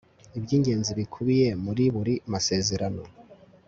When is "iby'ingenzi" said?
0.37-0.91